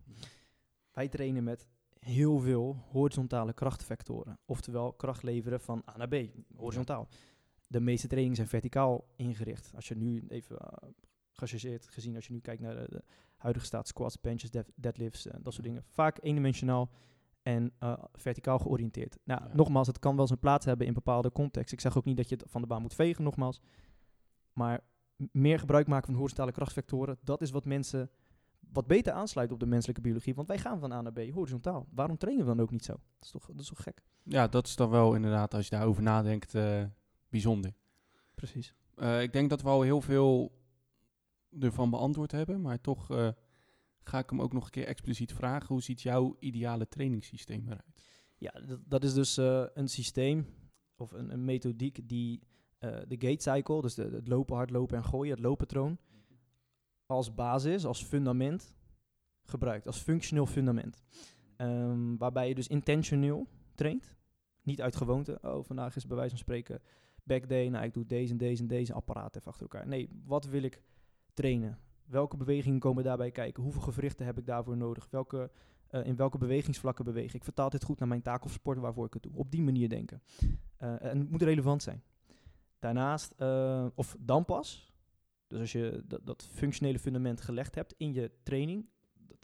[0.91, 1.67] Wij trainen met
[1.99, 4.39] heel veel horizontale krachtvectoren.
[4.45, 7.08] Oftewel kracht leveren van A naar B, horizontaal.
[7.67, 9.71] De meeste trainingen zijn verticaal ingericht.
[9.75, 10.89] Als je nu even uh,
[11.32, 13.04] gechargeerd gezien, als je nu kijkt naar de,
[13.39, 15.84] huidige staat, squats, benches, deadlifts, en dat soort dingen.
[15.88, 16.89] Vaak eendimensionaal
[17.41, 19.17] en uh, verticaal georiënteerd.
[19.23, 21.78] Nou, nogmaals, het kan wel zijn plaats hebben in bepaalde contexten.
[21.78, 23.62] Ik zeg ook niet dat je het van de baan moet vegen, nogmaals.
[24.54, 24.84] Maar
[25.32, 28.10] meer gebruik maken van horizontale krachtvectoren, dat is wat mensen
[28.60, 30.36] wat beter aansluit op de menselijke biologie.
[30.36, 31.88] Want wij gaan van A naar B horizontaal.
[31.91, 32.93] Waarom trainen we dan ook niet zo?
[32.93, 34.03] Dat is toch, dat is toch gek?
[34.23, 36.84] Ja, dat is dan wel inderdaad, als je daarover nadenkt, uh,
[37.29, 37.73] bijzonder.
[38.36, 38.75] Precies.
[38.95, 40.58] Uh, ik denk dat we al heel veel
[41.60, 43.29] ervan beantwoord hebben, maar toch uh,
[44.03, 45.67] ga ik hem ook nog een keer expliciet vragen.
[45.67, 48.01] Hoe ziet jouw ideale trainingssysteem eruit?
[48.38, 49.38] Ja, dat, dat is dus
[49.73, 50.47] een systeem
[50.95, 52.41] of een, een methodiek die
[52.79, 55.97] de gate cycle, dus de, het lopen, hardlopen en gooien, het looppatroon,
[57.05, 58.75] als basis, als fundament
[59.43, 61.01] gebruikt, als functioneel fundament.
[61.57, 64.15] Um, waarbij je dus intentioneel traint,
[64.61, 65.39] niet uit gewoonte.
[65.41, 66.81] Oh, vandaag is bij wijze van spreken
[67.23, 69.87] backday, nou ik doe deze en deze en deze apparaat even achter elkaar.
[69.87, 70.81] Nee, wat wil ik
[71.33, 71.79] trainen?
[72.05, 73.63] Welke bewegingen komen daarbij kijken?
[73.63, 75.07] Hoeveel gewrichten heb ik daarvoor nodig?
[75.09, 75.51] Welke,
[75.91, 77.43] uh, in welke bewegingsvlakken beweeg ik?
[77.43, 79.31] Vertaal dit goed naar mijn taak of sport waarvoor ik het doe.
[79.35, 80.21] Op die manier denken.
[80.41, 82.03] Uh, en het moet relevant zijn.
[82.79, 84.93] Daarnaast, uh, of dan pas,
[85.47, 89.37] dus als je dat, dat functionele fundament gelegd hebt in je training, dat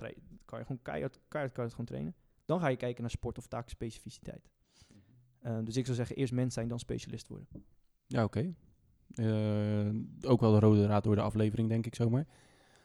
[0.45, 2.15] kan je gewoon keihard, keihard je gewoon trainen.
[2.45, 4.49] Dan ga je kijken naar sport of taakspecificiteit.
[5.41, 7.47] Uh, dus ik zou zeggen, eerst mens zijn, dan specialist worden.
[8.07, 8.39] Ja, oké.
[8.39, 8.55] Okay.
[9.15, 12.27] Uh, ook wel de rode draad door de aflevering, denk ik zomaar.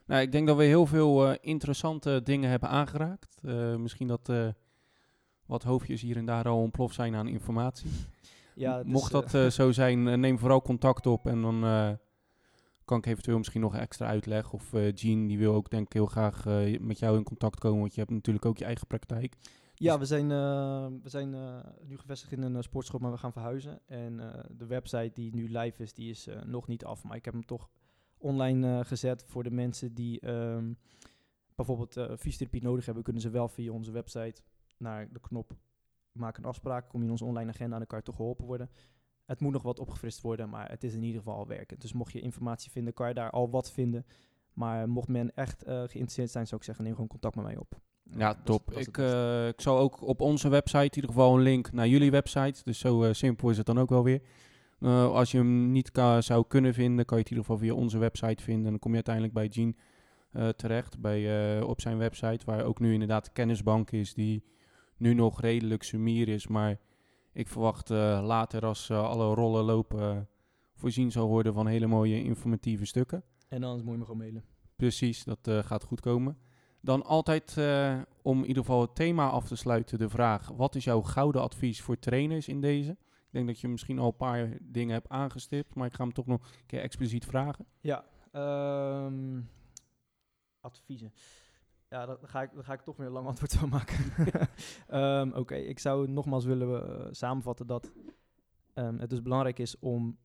[0.07, 3.43] Nou, ik denk dat we heel veel uh, interessante dingen hebben aangeraakt.
[3.79, 4.33] misschien dat
[5.47, 7.91] wat hoofdjes hier en daar al ontploft zijn aan informatie.
[8.61, 11.99] Ja, dus Mocht dat zo zijn, neem vooral contact op en dan
[12.85, 14.53] kan ik eventueel misschien nog extra uitleg.
[14.53, 16.45] Of uh, Jean, die wil ook denk ik heel graag
[16.81, 19.37] met jou in contact komen, want je hebt natuurlijk ook je eigen praktijk.
[19.75, 20.29] Ja, dus we zijn,
[21.03, 21.31] we zijn
[21.87, 23.81] nu gevestigd in een sportschool, maar we gaan verhuizen.
[23.87, 24.17] En
[24.57, 27.05] de website die nu live is, die is nog niet af.
[27.05, 27.69] Maar ik heb hem toch
[28.19, 30.79] online gezet voor de mensen die um,
[31.55, 33.03] bijvoorbeeld fysiotherapie nodig hebben.
[33.03, 34.43] Kunnen ze wel via onze website
[34.79, 35.57] naar de knop
[36.13, 36.89] maak een afspraak.
[36.89, 38.71] Kom je in onze online agenda en dan kan je toch geholpen worden.
[39.27, 41.81] Het moet nog wat opgefrist worden, maar het is in ieder geval al werkend.
[41.81, 44.07] Dus mocht je informatie vinden, kan je daar al wat vinden.
[44.53, 47.57] Maar mocht men echt uh, geïnteresseerd zijn, zou ik zeggen, neem gewoon contact met mij
[47.57, 47.81] op.
[48.17, 48.73] Ja, top.
[48.73, 52.11] ik, uh, ik zal ook op onze website in ieder geval een link naar jullie
[52.11, 52.63] website.
[52.65, 54.23] Dus zo uh, simpel is het dan ook wel weer.
[55.13, 57.99] als je hem niet zou kunnen vinden, kan je het in ieder geval via onze
[57.99, 58.65] website vinden.
[58.65, 59.77] En dan kom je uiteindelijk bij Jean
[60.57, 62.45] terecht, bij, op zijn website.
[62.45, 64.45] Waar ook nu inderdaad de kennisbank is, die
[65.01, 66.79] nu nog redelijk sumier is, maar
[67.33, 70.29] ik verwacht uh, later als uh, alle rollen lopen
[70.75, 73.23] voorzien zal worden van hele mooie informatieve stukken.
[73.49, 74.45] En anders moet je me gewoon mailen.
[74.77, 76.39] Precies, dat gaat goed komen.
[76.81, 77.57] Dan altijd
[78.23, 81.43] om in ieder geval het thema af te sluiten de vraag: wat is jouw gouden
[81.43, 82.91] advies voor trainers in deze?
[82.91, 86.13] Ik denk dat je misschien al een paar dingen hebt aangestipt, maar ik ga hem
[86.13, 87.67] toch nog een keer expliciet vragen.
[87.81, 88.05] Ja,
[89.07, 89.49] um,
[90.61, 91.13] adviezen.
[91.91, 94.13] Ja, daar ga, ik, daar ga ik toch weer een lang antwoord van maken.
[94.91, 97.93] um, Oké, ik zou nogmaals willen uh, samenvatten dat
[98.75, 100.19] um, het dus belangrijk is om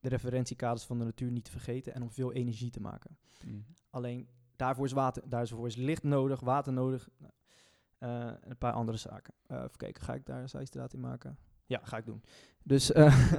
[0.00, 3.18] de referentiekaders van de natuur niet te vergeten en om veel energie te maken.
[3.46, 3.64] Mm.
[3.90, 8.98] Alleen daarvoor is, water, daarvoor is licht nodig, water nodig uh, en een paar andere
[8.98, 9.34] zaken.
[9.48, 11.38] Uh, even kijken, ga ik daar een zijstraat in maken?
[11.66, 12.22] Ja, ga ik doen.
[12.62, 12.86] Dus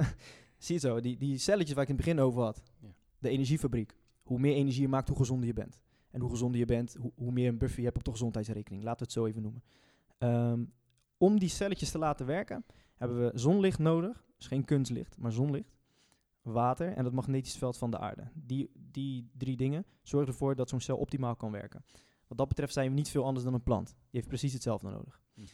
[0.58, 2.88] zie je zo, die, die celletjes waar ik in het begin over had, ja.
[3.18, 3.96] de energiefabriek.
[4.22, 5.80] Hoe meer energie je maakt, hoe gezonder je bent.
[6.12, 8.82] En hoe gezonder je bent, hoe, hoe meer een buffer je hebt op de gezondheidsrekening.
[8.82, 9.62] Laten we het zo even noemen.
[10.18, 10.72] Um,
[11.16, 14.24] om die celletjes te laten werken, hebben we zonlicht nodig.
[14.36, 15.76] Dus geen kunstlicht, maar zonlicht.
[16.42, 18.30] Water en het magnetisch veld van de aarde.
[18.34, 21.84] Die, die drie dingen zorgen ervoor dat zo'n cel optimaal kan werken.
[22.26, 23.86] Wat dat betreft zijn we niet veel anders dan een plant.
[23.86, 25.20] Die heeft precies hetzelfde nodig.
[25.34, 25.46] Mhm.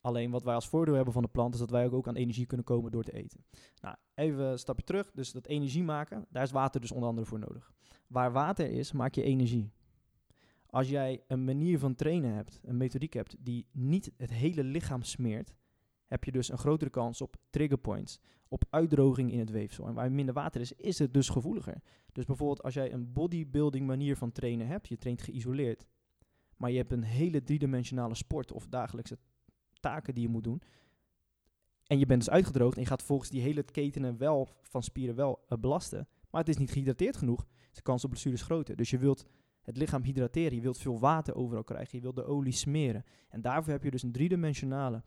[0.00, 2.46] Alleen wat wij als voordeel hebben van de plant is dat wij ook aan energie
[2.46, 3.44] kunnen komen door te eten.
[3.80, 5.10] Nou, even een stapje terug.
[5.14, 7.72] Dus dat energie maken, daar is water dus onder andere voor nodig.
[8.06, 9.72] Waar water is, maak je energie.
[10.72, 15.02] Als jij een manier van trainen hebt, een methodiek hebt die niet het hele lichaam
[15.02, 15.54] smeert,
[16.06, 19.86] heb je dus een grotere kans op trigger points, op uitdroging in het weefsel.
[19.86, 21.82] En waar minder water is, is het dus gevoeliger.
[22.12, 25.86] Dus bijvoorbeeld als jij een bodybuilding manier van trainen hebt, je traint geïsoleerd,
[26.56, 29.18] maar je hebt een hele driedimensionale sport of dagelijkse
[29.80, 30.62] taken die je moet doen,
[31.86, 35.14] en je bent dus uitgedroogd en je gaat volgens die hele ketenen wel van spieren
[35.14, 38.76] wel uh, belasten, maar het is niet gehydrateerd genoeg, de kans op blessures groter.
[38.76, 39.26] Dus je wilt
[39.62, 40.54] het lichaam hydrateren.
[40.54, 41.96] Je wilt veel water overal krijgen.
[41.96, 43.04] Je wilt de olie smeren.
[43.28, 45.02] En daarvoor heb je dus een driedimensionale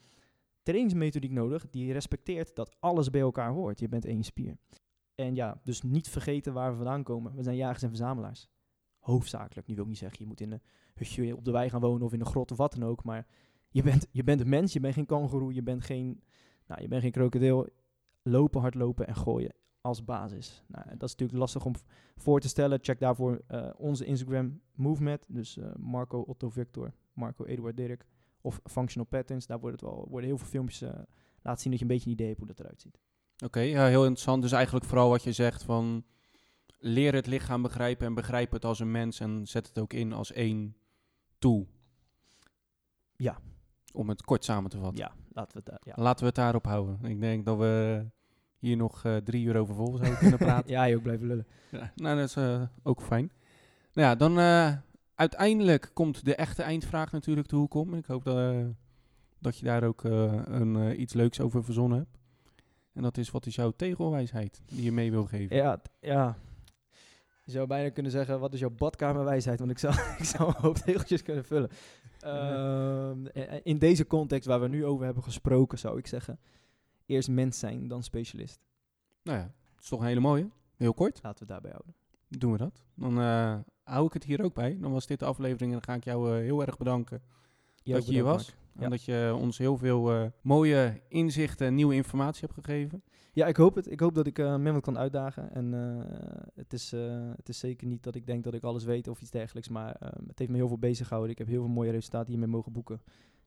[0.64, 3.80] trainingsmethodiek nodig die respecteert dat alles bij elkaar hoort.
[3.80, 4.58] Je bent één spier.
[5.16, 7.36] En ja, dus niet vergeten waar we vandaan komen.
[7.36, 8.50] We zijn jagers en verzamelaars.
[9.00, 9.68] hoofdzakelijk.
[9.68, 10.62] Nu wil ik niet zeggen, je moet in een
[10.94, 13.04] hutje op de wei gaan wonen of in een grot of wat dan ook.
[13.04, 13.28] Maar
[13.70, 16.24] je bent, je bent een mens, je bent geen kangoeroe, je bent geen,
[16.68, 17.68] nou, je bent geen krokodil.
[18.22, 20.64] Lopen, hardlopen en gooien als basis.
[20.68, 21.74] Nou, dat is natuurlijk lastig om
[22.16, 22.80] voor te stellen.
[22.82, 25.26] Check daarvoor uh, onze Instagram Movement.
[25.28, 28.06] Dus uh, Marco Otto Victor, Marco Eduard Dirk
[28.42, 29.46] of Functional Patterns.
[29.46, 30.90] Daar worden, het wel, worden heel veel filmpjes uh,
[31.42, 33.00] laten zien dat je een beetje een idee hebt hoe dat eruit ziet.
[33.44, 34.42] Oké, ja, heel interessant.
[34.42, 36.06] Dus eigenlijk vooral wat je zegt van
[36.78, 40.14] leer het lichaam begrijpen en begrijp het als een mens en zet het ook in
[40.14, 40.76] als één
[41.40, 41.68] tool.
[43.16, 43.40] Ja.
[43.94, 44.98] Om het kort samen te vatten.
[44.98, 46.04] Ja, laten we het, daar, ja.
[46.04, 47.06] laten we het daarop houden.
[47.06, 48.06] Ik denk dat we
[48.60, 50.72] hier nog uh, drie uur over vol zouden kunnen praten.
[50.72, 51.48] ja, je ook blijven lullen.
[51.72, 53.32] Ja, nou, dat is uh, ook fijn.
[53.94, 54.72] Nou ja, dan uh,
[55.16, 57.94] uiteindelijk komt de echte eindvraag natuurlijk te hoek om.
[57.94, 58.56] Ik hoop dat,
[59.40, 62.18] dat je daar ook een, iets leuks over verzonnen hebt.
[62.94, 65.56] En dat is, wat is jouw tegelwijsheid die je mee wil geven?
[65.56, 66.38] Ja, ja.
[67.44, 69.60] Je zou bijna kunnen zeggen, wat is jouw badkamerwijsheid?
[69.60, 71.70] Want ik zou, ik zou een hoop tegeltjes kunnen vullen.
[72.26, 73.12] Uh,
[73.64, 76.40] in deze context waar we nu over hebben gesproken, zou ik zeggen,
[77.06, 78.60] eerst mens zijn, dan specialist.
[79.24, 80.50] Nou ja, dat is toch een hele mooie.
[80.76, 81.20] Heel kort.
[81.24, 81.96] Laten we het daarbij houden.
[82.28, 82.84] Doen we dat.
[82.96, 84.78] Dan uh, hou ik het hier ook bij.
[84.80, 87.22] Dan was dit de aflevering en dan ga ik jou uh, heel erg bedanken
[87.84, 88.56] dat je hier was.
[88.76, 93.04] En dat je ons heel veel uh, mooie inzichten en nieuwe informatie hebt gegeven.
[93.34, 93.92] Ja, ik hoop het.
[93.92, 95.52] Ik hoop dat ik uh, Mehmet kan uitdagen.
[95.54, 96.92] En uh, het, is,
[97.36, 99.70] het is zeker niet dat ik denk dat ik alles weet of iets dergelijks.
[99.70, 99.96] Maar
[100.28, 101.32] het heeft me heel veel bezig gehouden.
[101.32, 103.02] Ik heb heel veel mooie resultaten hiermee mogen boeken.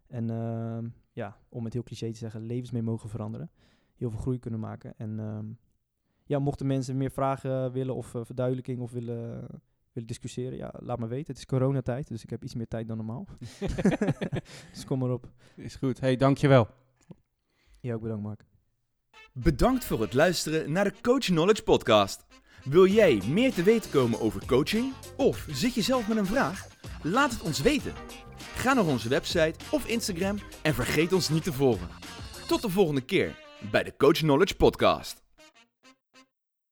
[0.06, 3.50] En ehm, ja, om het heel cliché te zeggen, levens mee mogen veranderen.
[3.96, 4.94] Heel veel groei kunnen maken.
[4.96, 5.46] En ehm,
[6.24, 9.46] ja, mochten mensen meer vragen willen of verduidelijking of willen
[9.92, 11.26] willen discussiëren, ja, laat me weten.
[11.26, 13.26] Het is coronatijd, dus ik heb iets meer tijd dan normaal.
[14.72, 15.30] dus kom maar op.
[15.56, 16.00] Is goed.
[16.00, 16.68] Hey, dankjewel.
[17.80, 18.44] Ja, ook bedankt, Mark.
[19.32, 22.26] Bedankt voor het luisteren naar de Coach Knowledge Podcast.
[22.64, 24.92] Wil jij meer te weten komen over coaching?
[25.16, 26.66] Of zit je zelf met een vraag?
[27.02, 27.92] Laat het ons weten.
[28.54, 31.88] Ga naar onze website of Instagram en vergeet ons niet te volgen.
[32.46, 33.38] Tot de volgende keer
[33.70, 35.27] bij de Coach Knowledge Podcast.